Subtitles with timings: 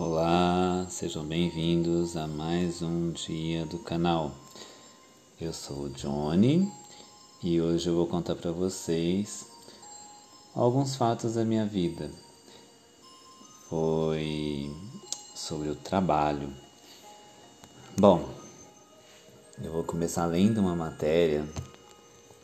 [0.00, 4.32] Olá, sejam bem-vindos a mais um dia do canal.
[5.40, 6.70] Eu sou o Johnny
[7.42, 9.44] e hoje eu vou contar para vocês
[10.54, 12.12] alguns fatos da minha vida.
[13.68, 14.72] Foi
[15.34, 16.48] sobre o trabalho.
[17.98, 18.32] Bom,
[19.60, 21.44] eu vou começar lendo uma matéria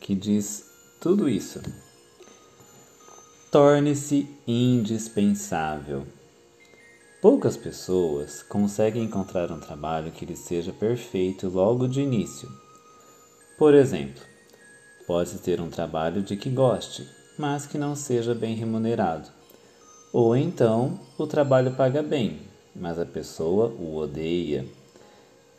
[0.01, 0.65] que diz
[0.99, 1.61] tudo isso.
[3.49, 6.05] Torne-se indispensável.
[7.27, 12.47] Poucas pessoas conseguem encontrar um trabalho que lhes seja perfeito logo de início.
[13.57, 14.21] Por exemplo,
[15.07, 19.27] pode ter um trabalho de que goste, mas que não seja bem remunerado.
[20.13, 22.41] Ou então, o trabalho paga bem,
[22.75, 24.63] mas a pessoa o odeia.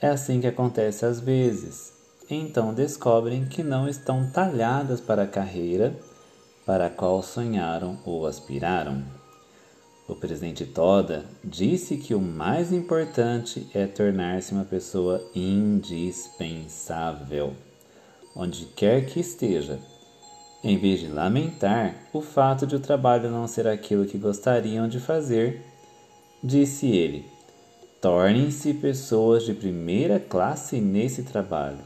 [0.00, 1.92] É assim que acontece às vezes.
[2.30, 5.98] Então descobrem que não estão talhadas para a carreira
[6.64, 9.15] para a qual sonharam ou aspiraram.
[10.08, 17.54] O presidente Toda disse que o mais importante é tornar-se uma pessoa indispensável,
[18.34, 19.80] onde quer que esteja,
[20.62, 25.00] em vez de lamentar o fato de o trabalho não ser aquilo que gostariam de
[25.00, 25.60] fazer,
[26.42, 27.24] disse ele:
[28.00, 31.84] tornem-se pessoas de primeira classe nesse trabalho.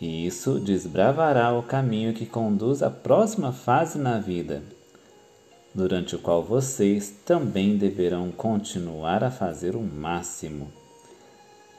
[0.00, 4.62] E isso desbravará o caminho que conduz à próxima fase na vida
[5.74, 10.70] durante o qual vocês também deverão continuar a fazer o máximo.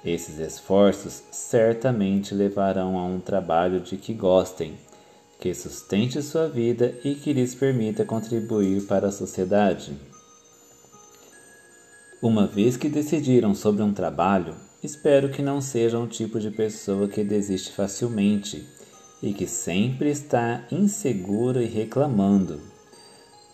[0.03, 4.75] Esses esforços certamente levarão a um trabalho de que gostem,
[5.39, 9.93] que sustente sua vida e que lhes permita contribuir para a sociedade.
[12.21, 17.07] Uma vez que decidiram sobre um trabalho, espero que não sejam o tipo de pessoa
[17.07, 18.67] que desiste facilmente
[19.23, 22.74] e que sempre está insegura e reclamando.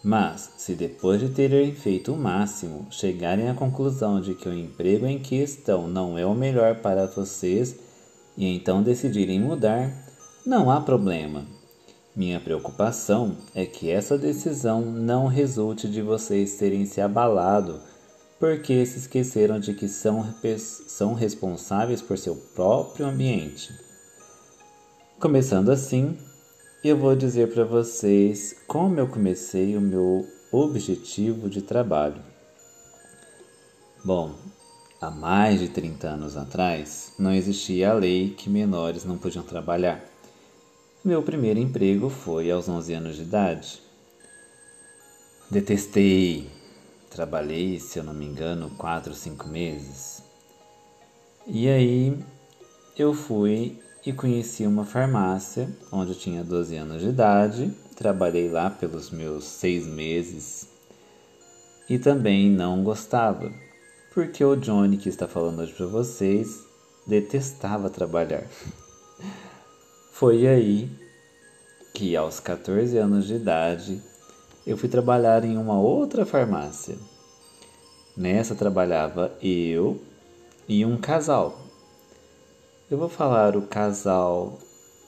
[0.03, 5.05] Mas, se depois de terem feito o máximo, chegarem à conclusão de que o emprego
[5.05, 7.75] em que estão não é o melhor para vocês
[8.35, 9.91] e então decidirem mudar,
[10.45, 11.45] não há problema.
[12.16, 17.79] Minha preocupação é que essa decisão não resulte de vocês terem se abalado
[18.40, 20.25] porque se esqueceram de que são,
[20.88, 23.72] são responsáveis por seu próprio ambiente.
[25.19, 26.17] Começando assim,
[26.84, 32.19] eu vou dizer para vocês como eu comecei o meu objetivo de trabalho.
[34.03, 34.34] Bom,
[35.00, 40.03] há mais de 30 anos atrás não existia a lei que menores não podiam trabalhar.
[41.06, 43.80] Meu primeiro emprego foi aos 11 anos de idade.
[45.52, 46.50] Detestei.
[47.12, 50.24] Trabalhei, se eu não me engano, 4 ou 5 meses.
[51.46, 52.18] E aí
[52.97, 57.72] eu fui e conheci uma farmácia onde eu tinha 12 anos de idade.
[57.95, 60.67] Trabalhei lá pelos meus seis meses
[61.88, 63.51] e também não gostava,
[64.13, 66.63] porque o Johnny que está falando hoje para vocês
[67.06, 68.45] detestava trabalhar.
[70.11, 70.90] Foi aí
[71.94, 74.01] que aos 14 anos de idade
[74.66, 76.95] eu fui trabalhar em uma outra farmácia.
[78.16, 80.00] Nessa trabalhava eu
[80.67, 81.59] e um casal,
[82.91, 84.59] eu vou falar o casal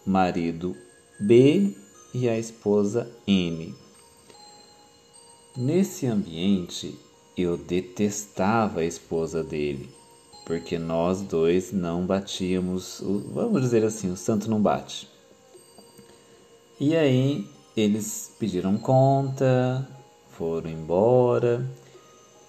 [0.05, 0.73] marido
[1.19, 1.75] B
[2.13, 3.75] e a esposa N.
[5.57, 6.97] Nesse ambiente,
[7.35, 9.89] eu detestava a esposa dele,
[10.45, 15.09] porque nós dois não batíamos, vamos dizer assim, o santo não bate.
[16.79, 17.45] E aí
[17.75, 19.85] eles pediram conta,
[20.29, 21.69] foram embora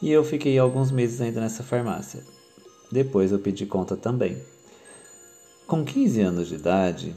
[0.00, 2.22] e eu fiquei alguns meses ainda nessa farmácia.
[2.92, 4.53] Depois eu pedi conta também.
[5.66, 7.16] Com 15 anos de idade,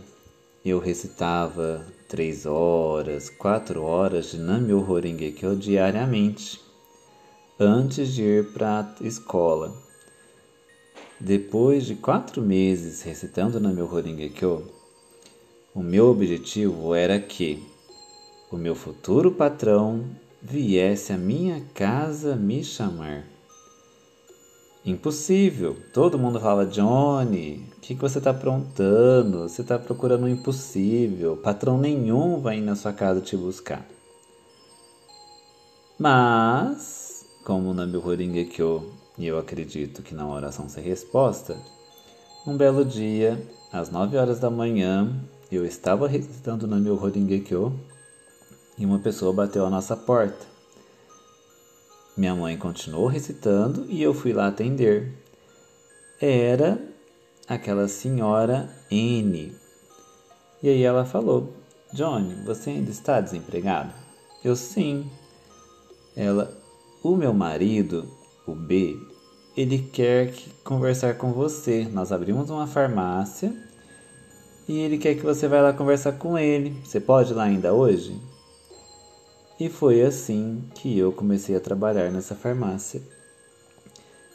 [0.64, 6.58] eu recitava 3 horas, 4 horas de Namyo Horengekyo diariamente,
[7.60, 9.76] antes de ir para a escola.
[11.20, 14.66] Depois de 4 meses recitando Namyo Horengekyo,
[15.76, 17.62] o meu objetivo era que
[18.50, 20.06] o meu futuro patrão
[20.42, 23.26] viesse à minha casa me chamar.
[24.88, 25.76] Impossível.
[25.94, 29.40] Todo mundo fala, Johnny, o que, que você está aprontando?
[29.40, 31.36] Você está procurando o impossível.
[31.36, 33.86] Patrão nenhum vai ir na sua casa te buscar.
[36.00, 41.58] Mas, como na meu Horingekyo, e eu acredito que na oração sem resposta,
[42.48, 45.14] um belo dia, às 9 horas da manhã,
[45.52, 47.78] eu estava recitando na meu Horingekyo
[48.78, 50.57] e uma pessoa bateu à nossa porta.
[52.18, 55.14] Minha mãe continuou recitando e eu fui lá atender.
[56.20, 56.82] Era
[57.48, 59.56] aquela senhora N.
[60.64, 61.54] E aí ela falou:
[61.94, 63.94] Johnny, você ainda está desempregado?
[64.44, 65.08] Eu sim.
[66.16, 66.52] Ela,
[67.04, 68.12] o meu marido
[68.48, 68.98] o B,
[69.56, 70.34] ele quer
[70.64, 71.88] conversar com você.
[71.92, 73.54] Nós abrimos uma farmácia
[74.68, 76.76] e ele quer que você vá lá conversar com ele.
[76.84, 78.20] Você pode ir lá ainda hoje?
[79.60, 83.02] E foi assim que eu comecei a trabalhar nessa farmácia.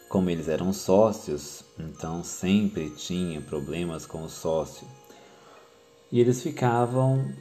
[0.09, 4.87] Como eles eram sócios, então sempre tinha problemas com o sócio.
[6.11, 7.33] E eles ficavam,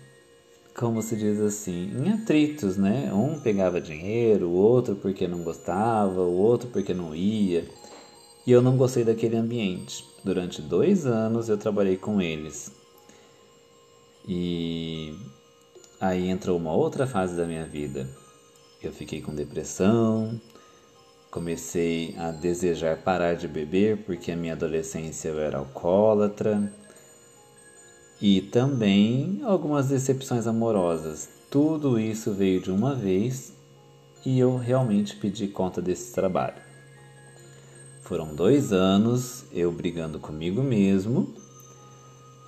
[0.75, 3.11] como se diz assim, em atritos, né?
[3.11, 7.67] Um pegava dinheiro, o outro porque não gostava, o outro porque não ia.
[8.45, 10.05] E eu não gostei daquele ambiente.
[10.23, 12.71] Durante dois anos eu trabalhei com eles.
[14.27, 15.15] E
[16.01, 18.09] aí entrou uma outra fase da minha vida.
[18.81, 20.41] Eu fiquei com depressão,
[21.29, 26.73] comecei a desejar parar de beber porque a minha adolescência eu era alcoólatra
[28.19, 31.29] e também algumas decepções amorosas.
[31.51, 33.53] Tudo isso veio de uma vez
[34.25, 36.61] e eu realmente pedi conta desse trabalho.
[38.01, 41.33] Foram dois anos eu brigando comigo mesmo,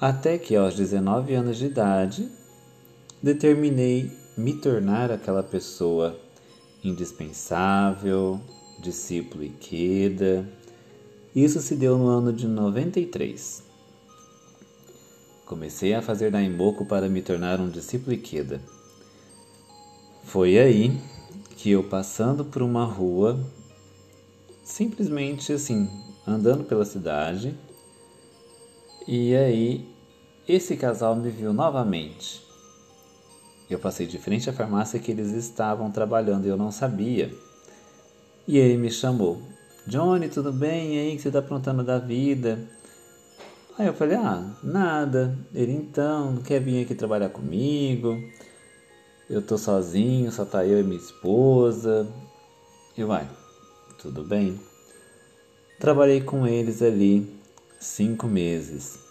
[0.02, 2.43] até que aos 19 anos de idade
[3.24, 6.20] determinei me tornar aquela pessoa
[6.84, 8.38] indispensável,
[8.82, 10.46] discípulo e queda.
[11.34, 13.64] Isso se deu no ano de 93.
[15.46, 18.60] Comecei a fazer daimoku para me tornar um discípulo e queda.
[20.26, 21.00] Foi aí
[21.56, 23.40] que eu passando por uma rua,
[24.66, 25.90] simplesmente assim,
[26.28, 27.58] andando pela cidade,
[29.08, 29.88] e aí
[30.46, 32.53] esse casal me viu novamente.
[33.70, 37.34] Eu passei de frente à farmácia que eles estavam trabalhando e eu não sabia.
[38.48, 39.42] E ele me chamou.
[39.88, 40.96] Johnny, tudo bem?
[40.96, 42.60] E aí, que você está aprontando da vida?
[43.78, 45.38] Aí eu falei, ah, nada.
[45.54, 48.22] Ele, então, quer vir aqui trabalhar comigo?
[49.30, 52.08] Eu tô sozinho, só tá eu e minha esposa.
[52.98, 53.28] E vai,
[53.98, 54.60] tudo bem.
[55.80, 57.28] Trabalhei com eles ali
[57.80, 59.03] cinco meses.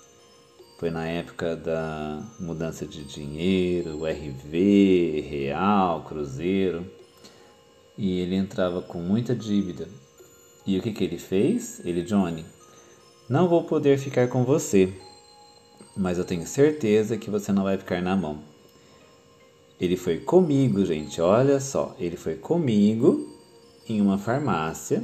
[0.82, 6.84] Foi na época da mudança de dinheiro, RV, real, cruzeiro
[7.96, 9.86] e ele entrava com muita dívida.
[10.66, 11.80] E o que, que ele fez?
[11.84, 12.44] Ele, Johnny,
[13.28, 14.92] não vou poder ficar com você,
[15.96, 18.40] mas eu tenho certeza que você não vai ficar na mão.
[19.80, 23.32] Ele foi comigo, gente, olha só, ele foi comigo
[23.88, 25.00] em uma farmácia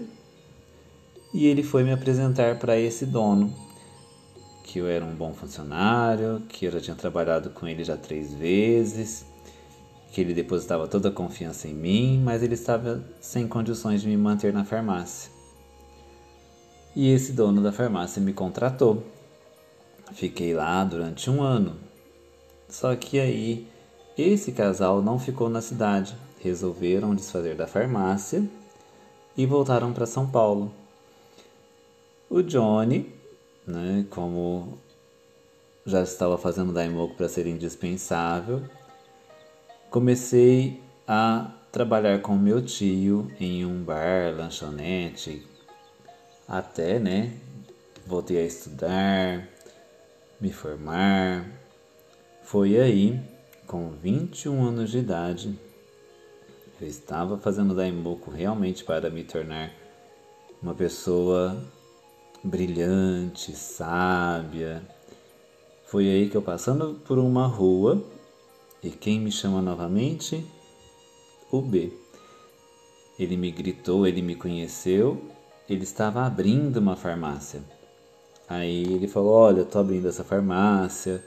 [1.33, 3.68] e ele foi me apresentar para esse dono,
[4.69, 8.35] que eu era um bom funcionário, que eu já tinha trabalhado com ele já três
[8.35, 9.27] vezes
[10.11, 14.17] que ele depositava toda a confiança em mim, mas ele estava sem condições de me
[14.17, 15.31] manter na farmácia.
[16.97, 19.05] E esse dono da farmácia me contratou.
[20.13, 21.77] Fiquei lá durante um ano.
[22.69, 23.69] Só que aí
[24.17, 28.43] esse casal não ficou na cidade, resolveram desfazer da farmácia
[29.37, 30.73] e voltaram para São Paulo.
[32.29, 33.15] O Johnny,
[33.69, 34.79] né, como
[35.87, 38.63] já estava fazendo daimoku para ser indispensável,
[39.91, 45.49] Comecei a trabalhar com meu tio em um bar, lanchonete,
[46.47, 47.33] até, né?
[48.07, 49.49] Voltei a estudar,
[50.39, 51.51] me formar.
[52.43, 53.19] Foi aí,
[53.67, 55.59] com 21 anos de idade,
[56.79, 59.73] eu estava fazendo daimoku realmente para me tornar
[60.63, 61.59] uma pessoa
[62.43, 64.83] brilhante, sábia.
[65.87, 68.05] Foi aí que eu passando por uma rua
[68.83, 70.47] e quem me chama novamente?
[71.51, 71.93] O B.
[73.19, 75.21] Ele me gritou, ele me conheceu,
[75.69, 77.61] ele estava abrindo uma farmácia.
[78.49, 81.25] Aí ele falou: Olha, tô abrindo essa farmácia,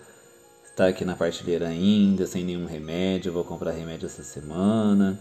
[0.63, 5.20] está aqui na partilheira ainda, sem nenhum remédio, vou comprar remédio essa semana.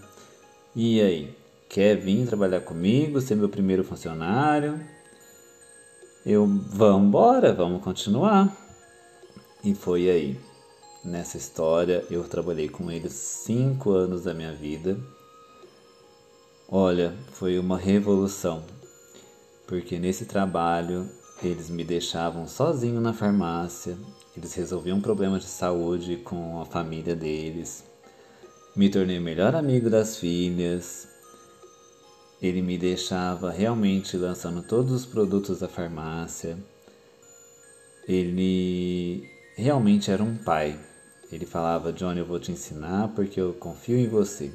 [0.77, 1.37] E aí,
[1.69, 4.81] quer vir trabalhar comigo, ser meu primeiro funcionário?
[6.25, 8.55] Eu, vamos embora, vamos continuar.
[9.65, 10.41] E foi aí
[11.05, 12.05] nessa história.
[12.11, 14.99] Eu trabalhei com eles cinco anos da minha vida.
[16.69, 18.63] Olha, foi uma revolução,
[19.67, 21.09] porque nesse trabalho
[21.43, 23.99] eles me deixavam sozinho na farmácia,
[24.37, 27.83] eles resolviam problemas de saúde com a família deles.
[28.77, 31.10] Me tornei melhor amigo das filhas.
[32.41, 36.57] Ele me deixava realmente lançando todos os produtos da farmácia.
[38.09, 40.79] Ele realmente era um pai.
[41.31, 44.51] Ele falava: Johnny, eu vou te ensinar porque eu confio em você.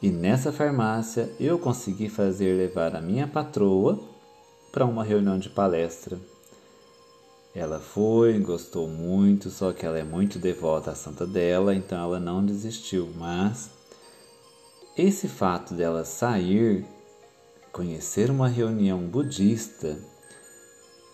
[0.00, 3.98] E nessa farmácia eu consegui fazer levar a minha patroa
[4.70, 6.16] para uma reunião de palestra.
[7.52, 12.20] Ela foi, gostou muito, só que ela é muito devota à santa dela, então ela
[12.20, 13.10] não desistiu.
[13.16, 13.70] Mas
[14.98, 16.84] esse fato dela sair
[17.70, 19.96] conhecer uma reunião budista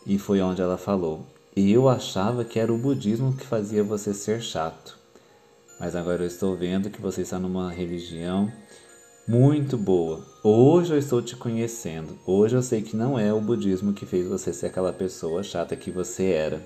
[0.07, 4.41] e foi onde ela falou: Eu achava que era o budismo que fazia você ser
[4.41, 4.99] chato,
[5.79, 8.51] mas agora eu estou vendo que você está numa religião
[9.29, 10.25] muito boa.
[10.43, 12.19] Hoje eu estou te conhecendo.
[12.27, 15.77] Hoje eu sei que não é o budismo que fez você ser aquela pessoa chata
[15.77, 16.63] que você era.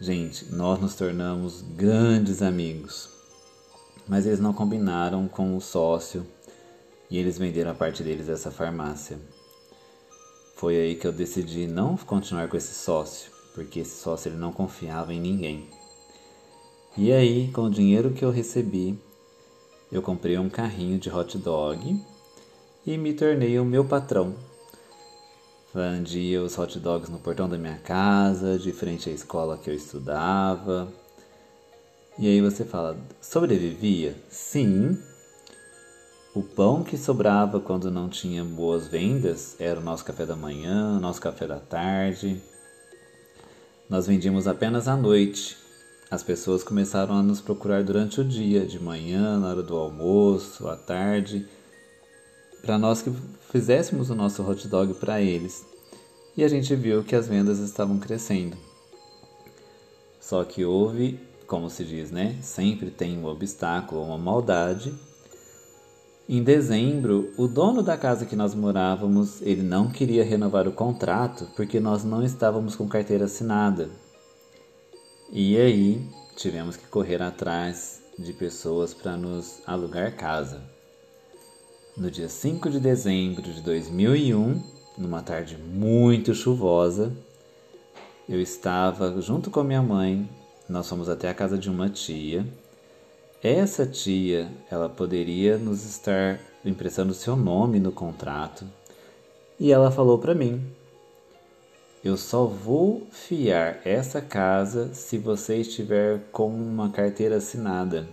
[0.00, 3.15] Gente, nós nos tornamos grandes amigos.
[4.08, 6.26] Mas eles não combinaram com o sócio
[7.10, 9.18] e eles venderam a parte deles dessa farmácia.
[10.56, 14.52] Foi aí que eu decidi não continuar com esse sócio, porque esse sócio ele não
[14.52, 15.68] confiava em ninguém.
[16.96, 18.98] E aí, com o dinheiro que eu recebi,
[19.92, 22.02] eu comprei um carrinho de hot dog
[22.86, 24.34] e me tornei o meu patrão.
[25.74, 29.74] Vendia os hot dogs no portão da minha casa, de frente à escola que eu
[29.74, 30.90] estudava.
[32.18, 34.16] E aí você fala, sobrevivia?
[34.28, 34.98] Sim.
[36.34, 40.98] O pão que sobrava quando não tinha boas vendas era o nosso café da manhã,
[40.98, 42.40] nosso café da tarde.
[43.88, 45.56] Nós vendíamos apenas à noite,
[46.10, 50.68] as pessoas começaram a nos procurar durante o dia, de manhã, na hora do almoço,
[50.68, 51.46] à tarde,
[52.62, 53.12] para nós que
[53.50, 55.66] fizéssemos o nosso hot dog para eles.
[56.36, 58.56] E a gente viu que as vendas estavam crescendo.
[60.20, 62.36] Só que houve, como se diz, né?
[62.42, 64.92] Sempre tem um obstáculo, uma maldade.
[66.28, 71.48] Em dezembro, o dono da casa que nós morávamos, ele não queria renovar o contrato
[71.54, 73.88] porque nós não estávamos com carteira assinada.
[75.32, 76.04] E aí
[76.36, 80.62] tivemos que correr atrás de pessoas para nos alugar casa.
[81.96, 84.62] No dia 5 de dezembro de 2001,
[84.98, 87.12] numa tarde muito chuvosa,
[88.28, 90.28] eu estava junto com minha mãe,
[90.68, 92.46] nós fomos até a casa de uma tia.
[93.42, 98.64] Essa tia, ela poderia nos estar emprestando seu nome no contrato.
[99.58, 100.62] E ela falou para mim
[102.06, 108.06] eu só vou fiar essa casa se você estiver com uma carteira assinada.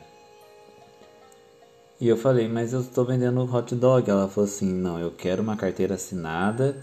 [2.01, 4.10] E eu falei, mas eu estou vendendo hot dog.
[4.10, 6.75] Ela falou assim: não, eu quero uma carteira assinada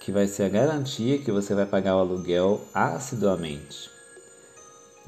[0.00, 3.97] que vai ser a garantia que você vai pagar o aluguel assiduamente.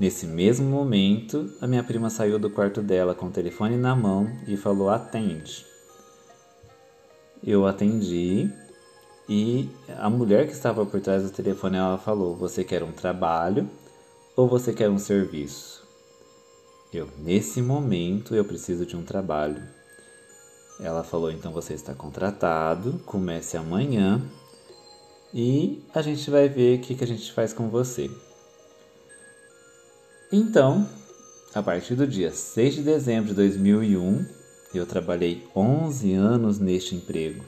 [0.01, 4.35] Nesse mesmo momento, a minha prima saiu do quarto dela com o telefone na mão
[4.49, 5.67] e falou: atende.
[7.45, 8.51] Eu atendi
[9.29, 13.69] e a mulher que estava por trás do telefone ela falou: Você quer um trabalho
[14.35, 15.87] ou você quer um serviço?
[16.91, 19.63] Eu, nesse momento, eu preciso de um trabalho.
[20.81, 24.23] Ela falou: Então você está contratado, comece amanhã
[25.35, 28.11] e a gente vai ver o que, que a gente faz com você.
[30.33, 30.89] Então,
[31.55, 34.25] a partir do dia 6 de dezembro de 2001,
[34.75, 37.45] eu trabalhei 11 anos neste emprego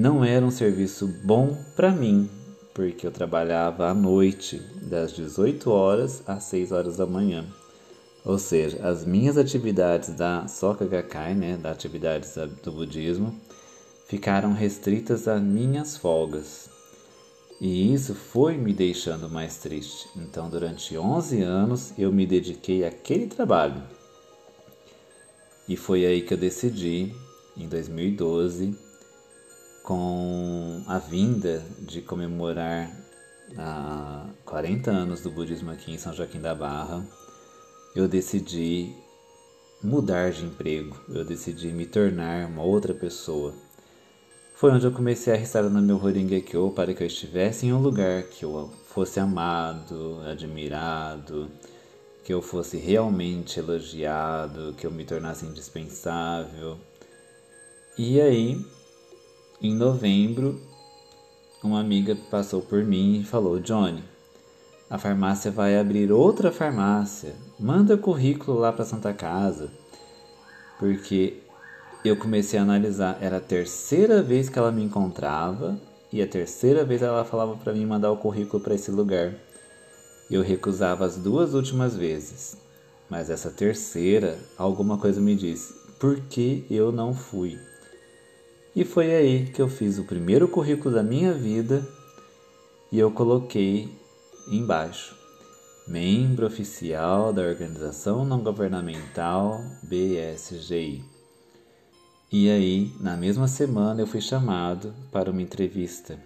[0.00, 2.26] não era um serviço bom para mim,
[2.72, 7.44] porque eu trabalhava à noite, das 18 horas às 6 horas da manhã.
[8.24, 13.38] Ou seja, as minhas atividades da Soka Gakkai, né, das atividades do budismo,
[14.06, 16.69] ficaram restritas a minhas folgas.
[17.60, 20.08] E isso foi me deixando mais triste.
[20.16, 23.82] Então, durante 11 anos, eu me dediquei àquele trabalho.
[25.68, 27.14] E foi aí que eu decidi,
[27.56, 28.74] em 2012,
[29.82, 32.90] com a vinda de comemorar
[33.58, 37.06] a 40 anos do budismo aqui em São Joaquim da Barra,
[37.94, 38.94] eu decidi
[39.82, 43.54] mudar de emprego, eu decidi me tornar uma outra pessoa.
[44.60, 47.80] Foi onde eu comecei a restar no meu Horingekyo para que eu estivesse em um
[47.80, 51.50] lugar que eu fosse amado, admirado,
[52.22, 56.76] que eu fosse realmente elogiado, que eu me tornasse indispensável.
[57.96, 58.62] E aí
[59.62, 60.60] em novembro,
[61.64, 64.04] uma amiga passou por mim e falou: Johnny,
[64.90, 67.34] a farmácia vai abrir outra farmácia.
[67.58, 69.72] Manda currículo lá para Santa Casa.
[70.78, 71.48] Porque
[72.08, 75.78] eu comecei a analisar, era a terceira vez que ela me encontrava
[76.10, 79.34] e a terceira vez ela falava para mim mandar o currículo para esse lugar.
[80.30, 82.56] Eu recusava as duas últimas vezes,
[83.08, 87.58] mas essa terceira, alguma coisa me disse: por que eu não fui?
[88.74, 91.86] E foi aí que eu fiz o primeiro currículo da minha vida
[92.90, 93.94] e eu coloquei
[94.50, 95.14] embaixo:
[95.86, 101.09] membro oficial da organização não governamental BSGI.
[102.32, 106.16] E aí, na mesma semana, eu fui chamado para uma entrevista.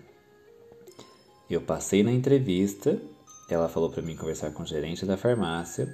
[1.48, 3.00] Eu passei na entrevista,
[3.48, 5.88] ela falou para mim conversar com o gerente da farmácia.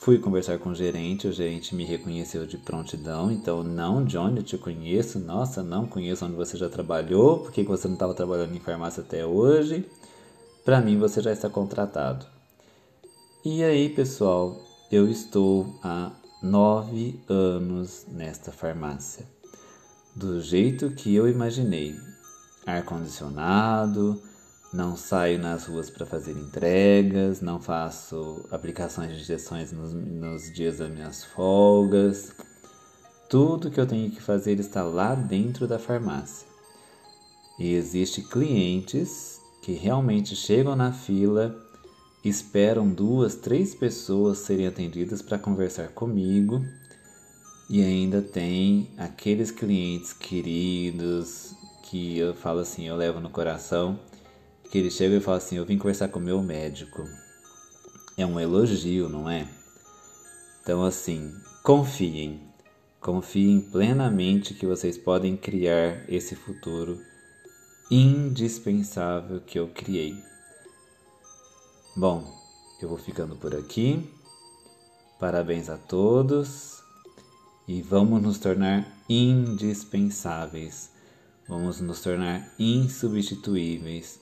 [0.00, 4.42] Fui conversar com o gerente, o gerente me reconheceu de prontidão, então não, Johnny, eu
[4.42, 8.54] te conheço, nossa, não conheço onde você já trabalhou, por que você não estava trabalhando
[8.54, 9.88] em farmácia até hoje?
[10.62, 12.26] Para mim você já está contratado.
[13.42, 14.60] E aí, pessoal,
[14.92, 19.26] eu estou há nove anos nesta farmácia,
[20.14, 21.94] do jeito que eu imaginei,
[22.66, 24.20] ar condicionado,
[24.72, 30.78] não saio nas ruas para fazer entregas, não faço aplicações de injeções nos, nos, dias
[30.78, 32.32] das minhas folgas.
[33.28, 36.46] Tudo que eu tenho que fazer está lá dentro da farmácia.
[37.58, 41.54] E existe clientes que realmente chegam na fila,
[42.24, 46.64] esperam duas, três pessoas serem atendidas para conversar comigo.
[47.68, 53.98] E ainda tem aqueles clientes queridos que eu falo assim, eu levo no coração
[54.70, 57.04] que ele chega e fala assim: Eu vim conversar com o meu médico.
[58.16, 59.46] É um elogio, não é?
[60.62, 62.40] Então, assim, confiem.
[63.00, 67.00] Confiem plenamente que vocês podem criar esse futuro
[67.90, 70.14] indispensável que eu criei.
[71.96, 72.24] Bom,
[72.80, 74.08] eu vou ficando por aqui.
[75.18, 76.82] Parabéns a todos
[77.66, 80.92] e vamos nos tornar indispensáveis.
[81.48, 84.20] Vamos nos tornar insubstituíveis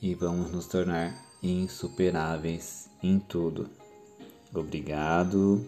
[0.00, 3.68] e vamos nos tornar insuperáveis em tudo.
[4.54, 5.62] Obrigado.